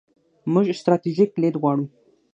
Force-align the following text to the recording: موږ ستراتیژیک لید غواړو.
موږ 0.53 0.65
ستراتیژیک 0.79 1.31
لید 1.41 1.55
غواړو. 1.61 1.85